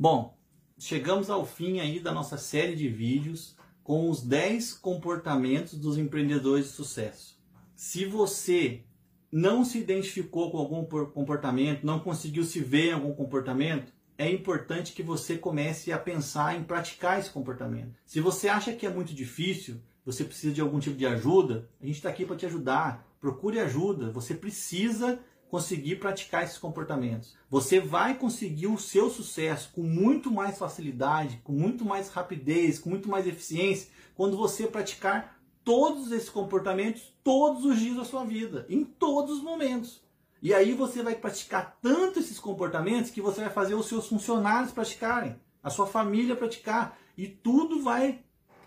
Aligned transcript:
Bom, 0.00 0.38
chegamos 0.78 1.28
ao 1.28 1.44
fim 1.44 1.80
aí 1.80 1.98
da 1.98 2.12
nossa 2.12 2.38
série 2.38 2.76
de 2.76 2.88
vídeos 2.88 3.56
com 3.82 4.08
os 4.08 4.22
10 4.22 4.74
comportamentos 4.74 5.74
dos 5.74 5.98
empreendedores 5.98 6.66
de 6.66 6.70
sucesso. 6.70 7.36
Se 7.74 8.04
você 8.04 8.84
não 9.32 9.64
se 9.64 9.76
identificou 9.76 10.52
com 10.52 10.58
algum 10.58 10.84
comportamento, 10.84 11.84
não 11.84 11.98
conseguiu 11.98 12.44
se 12.44 12.60
ver 12.60 12.90
em 12.90 12.92
algum 12.92 13.12
comportamento, 13.12 13.92
é 14.16 14.30
importante 14.30 14.92
que 14.92 15.02
você 15.02 15.36
comece 15.36 15.90
a 15.90 15.98
pensar 15.98 16.56
em 16.56 16.62
praticar 16.62 17.18
esse 17.18 17.30
comportamento. 17.30 17.96
Se 18.06 18.20
você 18.20 18.48
acha 18.48 18.72
que 18.72 18.86
é 18.86 18.90
muito 18.90 19.12
difícil, 19.12 19.82
você 20.06 20.22
precisa 20.22 20.54
de 20.54 20.60
algum 20.60 20.78
tipo 20.78 20.96
de 20.96 21.06
ajuda, 21.06 21.68
a 21.80 21.84
gente 21.84 21.96
está 21.96 22.08
aqui 22.08 22.24
para 22.24 22.36
te 22.36 22.46
ajudar. 22.46 23.04
Procure 23.20 23.58
ajuda. 23.58 24.12
Você 24.12 24.32
precisa 24.32 25.18
conseguir 25.50 25.96
praticar 25.96 26.44
esses 26.44 26.58
comportamentos. 26.58 27.36
Você 27.48 27.80
vai 27.80 28.14
conseguir 28.14 28.66
o 28.66 28.78
seu 28.78 29.10
sucesso 29.10 29.70
com 29.74 29.82
muito 29.82 30.30
mais 30.30 30.58
facilidade, 30.58 31.40
com 31.42 31.52
muito 31.52 31.84
mais 31.84 32.08
rapidez, 32.08 32.78
com 32.78 32.90
muito 32.90 33.08
mais 33.08 33.26
eficiência, 33.26 33.90
quando 34.14 34.36
você 34.36 34.66
praticar 34.66 35.38
todos 35.64 36.12
esses 36.12 36.28
comportamentos 36.28 37.12
todos 37.22 37.64
os 37.64 37.78
dias 37.78 37.96
da 37.96 38.04
sua 38.04 38.24
vida, 38.24 38.66
em 38.68 38.84
todos 38.84 39.38
os 39.38 39.42
momentos. 39.42 40.02
E 40.40 40.54
aí 40.54 40.72
você 40.72 41.02
vai 41.02 41.14
praticar 41.14 41.76
tanto 41.82 42.20
esses 42.20 42.38
comportamentos 42.38 43.10
que 43.10 43.20
você 43.20 43.40
vai 43.40 43.50
fazer 43.50 43.74
os 43.74 43.86
seus 43.86 44.06
funcionários 44.06 44.72
praticarem, 44.72 45.38
a 45.62 45.68
sua 45.68 45.86
família 45.86 46.36
praticar, 46.36 46.96
e 47.16 47.26
tudo 47.26 47.82
vai 47.82 48.20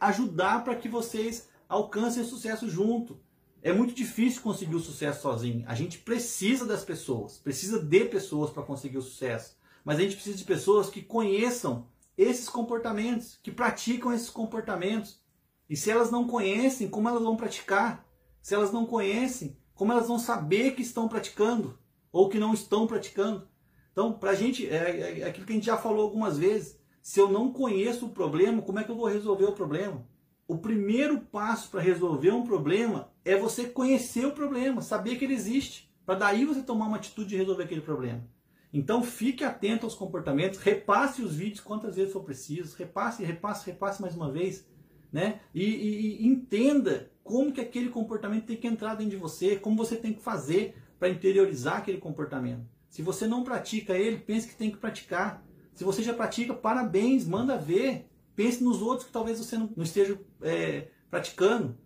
ajudar 0.00 0.62
para 0.62 0.76
que 0.76 0.88
vocês 0.88 1.48
alcancem 1.68 2.24
sucesso 2.24 2.68
junto. 2.68 3.18
É 3.66 3.72
muito 3.72 3.92
difícil 3.92 4.42
conseguir 4.42 4.76
o 4.76 4.80
sucesso 4.80 5.22
sozinho. 5.22 5.64
A 5.66 5.74
gente 5.74 5.98
precisa 5.98 6.64
das 6.64 6.84
pessoas, 6.84 7.38
precisa 7.38 7.82
de 7.82 8.04
pessoas 8.04 8.52
para 8.52 8.62
conseguir 8.62 8.96
o 8.96 9.02
sucesso. 9.02 9.56
Mas 9.84 9.98
a 9.98 10.02
gente 10.02 10.14
precisa 10.14 10.38
de 10.38 10.44
pessoas 10.44 10.88
que 10.88 11.02
conheçam 11.02 11.88
esses 12.16 12.48
comportamentos, 12.48 13.40
que 13.42 13.50
praticam 13.50 14.12
esses 14.12 14.30
comportamentos. 14.30 15.20
E 15.68 15.74
se 15.74 15.90
elas 15.90 16.12
não 16.12 16.28
conhecem, 16.28 16.86
como 16.88 17.08
elas 17.08 17.24
vão 17.24 17.36
praticar? 17.36 18.06
Se 18.40 18.54
elas 18.54 18.70
não 18.70 18.86
conhecem, 18.86 19.56
como 19.74 19.90
elas 19.90 20.06
vão 20.06 20.20
saber 20.20 20.76
que 20.76 20.82
estão 20.82 21.08
praticando 21.08 21.76
ou 22.12 22.28
que 22.28 22.38
não 22.38 22.54
estão 22.54 22.86
praticando? 22.86 23.48
Então, 23.90 24.12
para 24.12 24.30
a 24.30 24.36
gente, 24.36 24.64
é, 24.68 24.76
é, 24.76 25.20
é 25.22 25.24
aquilo 25.24 25.44
que 25.44 25.52
a 25.52 25.56
gente 25.56 25.66
já 25.66 25.76
falou 25.76 26.04
algumas 26.04 26.38
vezes. 26.38 26.78
Se 27.02 27.18
eu 27.18 27.28
não 27.28 27.52
conheço 27.52 28.06
o 28.06 28.10
problema, 28.10 28.62
como 28.62 28.78
é 28.78 28.84
que 28.84 28.92
eu 28.92 28.96
vou 28.96 29.08
resolver 29.08 29.46
o 29.46 29.56
problema? 29.56 30.06
O 30.48 30.58
primeiro 30.58 31.18
passo 31.20 31.70
para 31.70 31.80
resolver 31.80 32.30
um 32.30 32.44
problema 32.44 33.10
é 33.24 33.36
você 33.36 33.64
conhecer 33.64 34.26
o 34.26 34.32
problema, 34.32 34.80
saber 34.80 35.16
que 35.16 35.24
ele 35.24 35.34
existe, 35.34 35.90
para 36.04 36.14
daí 36.14 36.44
você 36.44 36.62
tomar 36.62 36.86
uma 36.86 36.98
atitude 36.98 37.30
de 37.30 37.36
resolver 37.36 37.64
aquele 37.64 37.80
problema. 37.80 38.24
Então 38.72 39.02
fique 39.02 39.42
atento 39.42 39.86
aos 39.86 39.94
comportamentos, 39.94 40.60
repasse 40.60 41.22
os 41.22 41.34
vídeos 41.34 41.60
quantas 41.60 41.96
vezes 41.96 42.12
for 42.12 42.22
preciso, 42.22 42.76
repasse, 42.76 43.24
repasse, 43.24 43.66
repasse 43.66 44.00
mais 44.00 44.14
uma 44.14 44.30
vez, 44.30 44.68
né? 45.12 45.40
E, 45.54 45.64
e, 45.64 46.22
e 46.22 46.26
entenda 46.26 47.10
como 47.24 47.52
que 47.52 47.60
aquele 47.60 47.88
comportamento 47.88 48.46
tem 48.46 48.56
que 48.56 48.68
entrar 48.68 48.94
dentro 48.94 49.10
de 49.10 49.16
você, 49.16 49.56
como 49.56 49.76
você 49.76 49.96
tem 49.96 50.12
que 50.12 50.22
fazer 50.22 50.76
para 50.98 51.08
interiorizar 51.08 51.78
aquele 51.78 51.98
comportamento. 51.98 52.64
Se 52.88 53.02
você 53.02 53.26
não 53.26 53.42
pratica 53.42 53.94
ele, 53.94 54.18
pense 54.18 54.46
que 54.46 54.54
tem 54.54 54.70
que 54.70 54.76
praticar. 54.76 55.44
Se 55.74 55.82
você 55.82 56.02
já 56.02 56.14
pratica, 56.14 56.54
parabéns, 56.54 57.26
manda 57.26 57.56
ver. 57.56 58.08
Pense 58.36 58.62
nos 58.62 58.82
outros 58.82 59.06
que 59.06 59.12
talvez 59.12 59.38
você 59.38 59.56
não, 59.56 59.72
esteja 59.78 60.20
é, 60.42 60.90
praticando. 61.10 61.76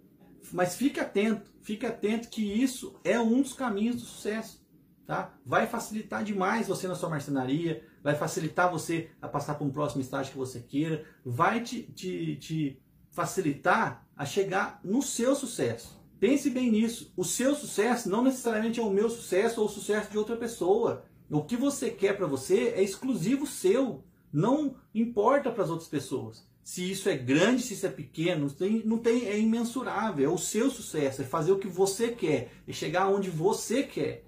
Mas 0.53 0.75
fique 0.75 0.99
atento, 0.99 1.51
fique 1.63 1.87
atento 1.87 2.29
que 2.29 2.43
isso 2.43 2.99
é 3.05 3.19
um 3.21 3.41
dos 3.41 3.53
caminhos 3.53 3.97
do 3.97 4.03
sucesso. 4.03 4.61
Tá? 5.07 5.33
Vai 5.47 5.67
facilitar 5.67 6.25
demais 6.25 6.69
você 6.69 6.89
na 6.89 6.95
sua 6.95 7.09
marcenaria, 7.09 7.85
vai 8.03 8.15
facilitar 8.15 8.71
você 8.71 9.11
a 9.23 9.29
passar 9.29 9.55
para 9.55 9.67
um 9.67 9.71
próximo 9.71 10.03
estágio 10.03 10.33
que 10.33 10.39
você 10.39 10.61
queira, 10.61 11.05
vai 11.25 11.63
te, 11.63 11.83
te, 11.83 12.37
te 12.37 12.83
facilitar 13.11 14.07
a 14.17 14.25
chegar 14.25 14.81
no 14.85 15.03
seu 15.03 15.35
sucesso. 15.35 16.01
Pense 16.19 16.51
bem 16.51 16.71
nisso. 16.71 17.13
O 17.17 17.25
seu 17.25 17.55
sucesso 17.55 18.09
não 18.11 18.23
necessariamente 18.23 18.79
é 18.79 18.83
o 18.83 18.91
meu 18.91 19.09
sucesso 19.09 19.61
ou 19.61 19.67
o 19.67 19.71
sucesso 19.71 20.11
de 20.11 20.19
outra 20.19 20.37
pessoa. 20.37 21.05
O 21.31 21.43
que 21.43 21.57
você 21.57 21.91
quer 21.91 22.17
para 22.17 22.27
você 22.27 22.75
é 22.77 22.83
exclusivo 22.83 23.47
seu. 23.47 24.05
Não 24.33 24.77
importa 24.95 25.51
para 25.51 25.65
as 25.65 25.71
outras 25.71 25.89
pessoas. 25.89 26.47
Se 26.63 26.91
isso 26.91 27.09
é 27.09 27.17
grande, 27.17 27.63
se 27.63 27.75
isso 27.75 27.87
é 27.87 27.91
pequeno, 27.91 28.51
tem, 28.51 28.83
não 28.85 28.99
tem, 28.99 29.27
é 29.27 29.39
imensurável. 29.39 30.31
É 30.31 30.33
o 30.33 30.39
seu 30.39 30.71
sucesso, 30.71 31.23
é 31.23 31.25
fazer 31.25 31.53
o 31.53 31.59
que 31.59 31.69
você 31.69 32.09
quer, 32.09 32.53
é 32.67 32.73
chegar 32.73 33.09
onde 33.09 33.31
você 33.31 33.83
quer. 33.83 34.25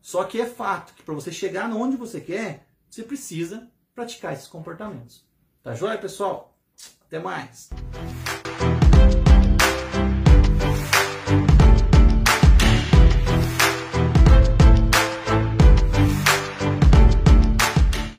Só 0.00 0.24
que 0.24 0.40
é 0.40 0.46
fato 0.46 0.94
que 0.94 1.02
para 1.02 1.14
você 1.14 1.32
chegar 1.32 1.70
onde 1.70 1.96
você 1.96 2.20
quer, 2.20 2.66
você 2.88 3.02
precisa 3.02 3.70
praticar 3.94 4.32
esses 4.32 4.46
comportamentos. 4.46 5.26
Tá 5.62 5.74
joia, 5.74 5.98
pessoal? 5.98 6.56
Até 7.06 7.18
mais! 7.18 7.70